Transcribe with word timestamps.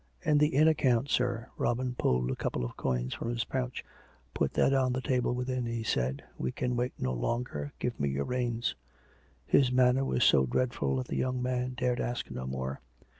"And 0.25 0.39
the 0.39 0.47
inn 0.55 0.67
account, 0.67 1.09
sir?" 1.09 1.45
Robin 1.59 1.93
pulled 1.93 2.23
out 2.23 2.31
a 2.31 2.35
couple 2.35 2.65
of 2.65 2.75
coins 2.75 3.13
from 3.13 3.29
his 3.29 3.45
pouch." 3.45 3.85
Put 4.33 4.53
that 4.53 4.73
on 4.73 4.93
the 4.93 4.99
table 5.01 5.35
within," 5.35 5.67
he 5.67 5.83
said." 5.83 6.23
We 6.39 6.51
can 6.51 6.75
wait 6.75 6.93
no 6.97 7.13
longer. 7.13 7.71
Give 7.77 7.99
me 7.99 8.09
your 8.09 8.25
reins!" 8.25 8.75
His 9.45 9.71
manner 9.71 10.03
was 10.03 10.23
so 10.23 10.47
dreadful 10.47 10.95
that 10.95 11.07
the 11.07 11.17
young 11.17 11.39
man 11.39 11.75
dared 11.77 11.99
ask 12.01 12.31
no 12.31 12.47
more. 12.47 12.81